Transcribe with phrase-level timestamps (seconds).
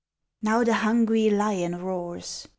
[0.41, 2.47] Now the hungry lion roars.